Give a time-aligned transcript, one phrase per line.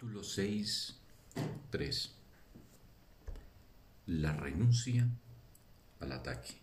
[0.00, 0.96] Capítulo 6,
[1.68, 2.14] 3.
[4.06, 5.06] La renuncia
[6.00, 6.54] al ataque.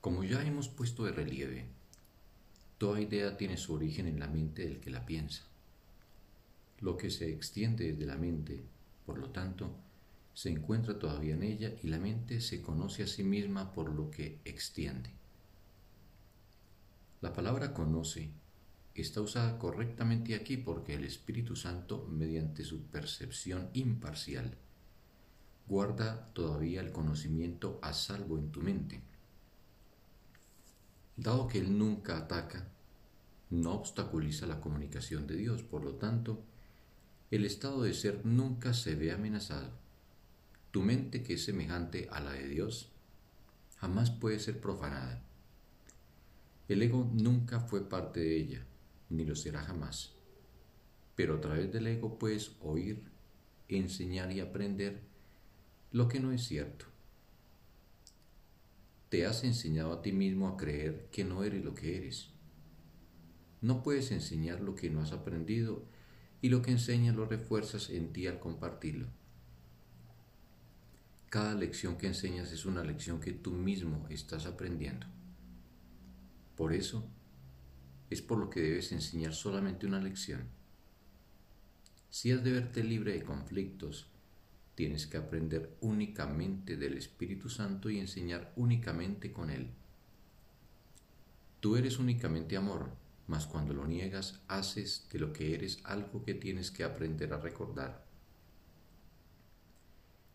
[0.00, 1.66] Como ya hemos puesto de relieve,
[2.78, 5.42] toda idea tiene su origen en la mente del que la piensa.
[6.80, 8.64] Lo que se extiende desde la mente,
[9.04, 9.76] por lo tanto,
[10.32, 14.10] se encuentra todavía en ella y la mente se conoce a sí misma por lo
[14.10, 15.10] que extiende.
[17.20, 18.30] La palabra conoce
[19.02, 24.56] está usada correctamente aquí porque el Espíritu Santo, mediante su percepción imparcial,
[25.66, 29.00] guarda todavía el conocimiento a salvo en tu mente.
[31.16, 32.68] Dado que Él nunca ataca,
[33.50, 36.42] no obstaculiza la comunicación de Dios, por lo tanto,
[37.30, 39.70] el estado de ser nunca se ve amenazado.
[40.70, 42.90] Tu mente, que es semejante a la de Dios,
[43.76, 45.22] jamás puede ser profanada.
[46.68, 48.66] El ego nunca fue parte de ella,
[49.10, 50.12] ni lo será jamás.
[51.16, 53.02] Pero a través del ego puedes oír,
[53.68, 55.00] enseñar y aprender
[55.92, 56.86] lo que no es cierto.
[59.08, 62.28] Te has enseñado a ti mismo a creer que no eres lo que eres.
[63.60, 65.82] No puedes enseñar lo que no has aprendido
[66.42, 69.06] y lo que enseñas lo refuerzas en ti al compartirlo.
[71.30, 75.06] Cada lección que enseñas es una lección que tú mismo estás aprendiendo.
[76.56, 77.04] Por eso,
[78.10, 80.48] es por lo que debes enseñar solamente una lección.
[82.10, 84.06] Si has de verte libre de conflictos,
[84.74, 89.70] tienes que aprender únicamente del Espíritu Santo y enseñar únicamente con Él.
[91.60, 92.90] Tú eres únicamente amor,
[93.26, 97.38] mas cuando lo niegas haces de lo que eres algo que tienes que aprender a
[97.38, 98.06] recordar.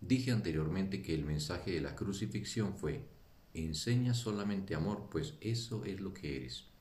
[0.02, 3.08] Dije anteriormente que el mensaje de la crucifixión fue,
[3.54, 6.73] enseña solamente amor, pues eso es lo que eres.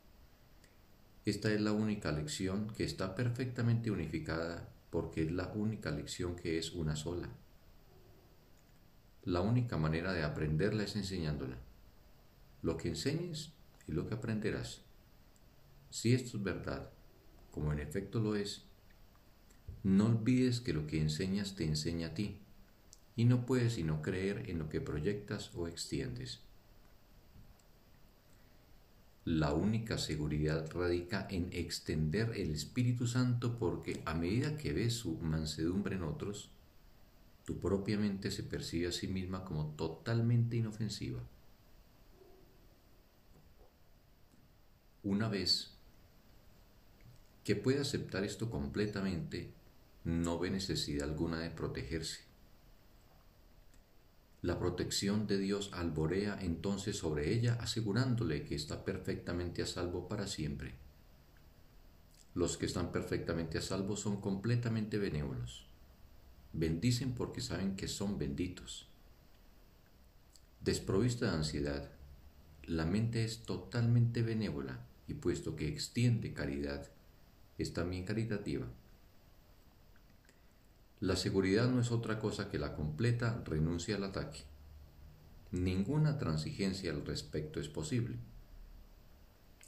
[1.24, 6.58] Esta es la única lección que está perfectamente unificada porque es la única lección que
[6.58, 7.28] es una sola.
[9.22, 11.58] La única manera de aprenderla es enseñándola.
[12.60, 13.52] Lo que enseñes
[13.86, 14.82] y lo que aprenderás.
[15.90, 16.90] Si esto es verdad,
[17.52, 18.64] como en efecto lo es,
[19.84, 22.40] no olvides que lo que enseñas te enseña a ti,
[23.14, 26.40] y no puedes sino creer en lo que proyectas o extiendes.
[29.24, 35.16] La única seguridad radica en extender el Espíritu Santo porque a medida que ves su
[35.18, 36.50] mansedumbre en otros,
[37.44, 41.20] tu propia mente se percibe a sí misma como totalmente inofensiva.
[45.04, 45.70] Una vez
[47.44, 49.52] que puede aceptar esto completamente,
[50.02, 52.31] no ve necesidad alguna de protegerse
[54.42, 60.26] la protección de Dios alborea entonces sobre ella, asegurándole que está perfectamente a salvo para
[60.26, 60.74] siempre.
[62.34, 65.66] Los que están perfectamente a salvo son completamente benévolos.
[66.52, 68.88] Bendicen porque saben que son benditos.
[70.60, 71.92] Desprovista de ansiedad,
[72.64, 76.90] la mente es totalmente benévola y puesto que extiende caridad,
[77.58, 78.66] es también caritativa.
[81.02, 84.44] La seguridad no es otra cosa que la completa renuncia al ataque.
[85.50, 88.18] Ninguna transigencia al respecto es posible.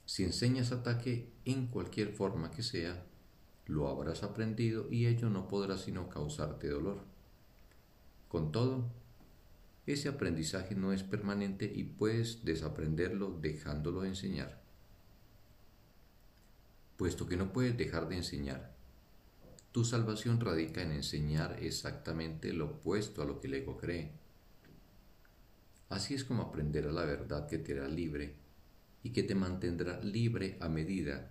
[0.06, 3.05] Si enseñas ataque en cualquier forma que sea,
[3.67, 7.00] lo habrás aprendido y ello no podrá sino causarte dolor.
[8.28, 8.84] Con todo,
[9.87, 14.62] ese aprendizaje no es permanente y puedes desaprenderlo dejándolo de enseñar.
[16.97, 18.73] Puesto que no puedes dejar de enseñar,
[19.75, 24.12] tu salvación radica en enseñar exactamente lo opuesto a lo que el ego cree.
[25.89, 28.37] Así es como aprenderá la verdad que te hará libre
[29.03, 31.29] y que te mantendrá libre a medida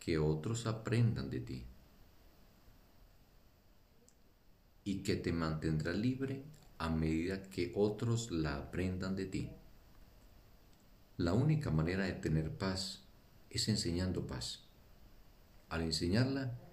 [0.00, 1.66] que otros aprendan de ti.
[4.84, 6.44] Y que te mantendrá libre
[6.78, 9.50] a medida que otros la aprendan de ti.
[11.18, 13.02] La única manera de tener paz
[13.50, 14.62] es enseñando paz.
[15.68, 16.63] Al enseñarla,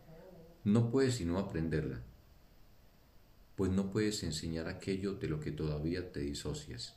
[0.63, 2.01] no puedes sino aprenderla,
[3.55, 6.95] pues no puedes enseñar aquello de lo que todavía te disocias.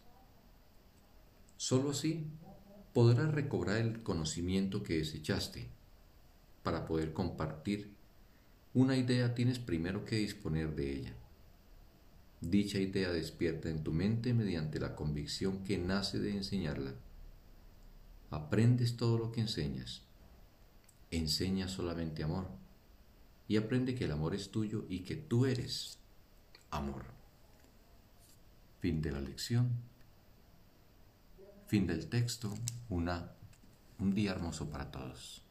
[1.57, 2.27] Solo así
[2.93, 5.69] podrás recobrar el conocimiento que desechaste.
[6.63, 7.95] Para poder compartir
[8.75, 11.15] una idea tienes primero que disponer de ella.
[12.41, 16.95] Dicha idea despierta en tu mente mediante la convicción que nace de enseñarla.
[18.31, 20.03] Aprendes todo lo que enseñas.
[21.11, 22.64] Enseña solamente amor
[23.47, 25.99] y aprende que el amor es tuyo y que tú eres
[26.71, 27.05] amor.
[28.81, 29.71] Fin de la lección.
[31.67, 32.55] Fin del texto.
[32.89, 33.33] Una,
[33.99, 35.44] un día hermoso para todos.